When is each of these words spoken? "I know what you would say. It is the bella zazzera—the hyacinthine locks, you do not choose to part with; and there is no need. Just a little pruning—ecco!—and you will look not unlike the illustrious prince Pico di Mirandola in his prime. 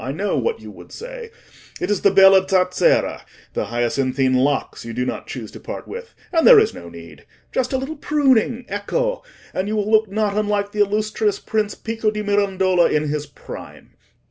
"I 0.03 0.11
know 0.11 0.35
what 0.35 0.59
you 0.61 0.71
would 0.71 0.91
say. 0.91 1.29
It 1.79 1.91
is 1.91 2.01
the 2.01 2.09
bella 2.09 2.41
zazzera—the 2.49 3.65
hyacinthine 3.65 4.33
locks, 4.33 4.83
you 4.83 4.93
do 4.93 5.05
not 5.05 5.27
choose 5.27 5.51
to 5.51 5.59
part 5.59 5.87
with; 5.87 6.15
and 6.33 6.47
there 6.47 6.57
is 6.57 6.73
no 6.73 6.89
need. 6.89 7.23
Just 7.51 7.71
a 7.71 7.77
little 7.77 7.97
pruning—ecco!—and 7.97 9.67
you 9.67 9.75
will 9.75 9.91
look 9.91 10.09
not 10.09 10.35
unlike 10.35 10.71
the 10.71 10.81
illustrious 10.81 11.37
prince 11.39 11.75
Pico 11.75 12.09
di 12.09 12.23
Mirandola 12.23 12.89
in 12.89 13.09
his 13.09 13.27
prime. 13.27 13.91